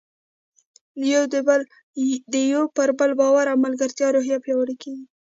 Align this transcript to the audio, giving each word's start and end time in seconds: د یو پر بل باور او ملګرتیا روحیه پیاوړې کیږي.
د 2.31 2.33
یو 2.53 2.63
پر 2.75 2.89
بل 2.99 3.11
باور 3.19 3.45
او 3.51 3.57
ملګرتیا 3.65 4.07
روحیه 4.15 4.37
پیاوړې 4.43 4.75
کیږي. 4.83 5.05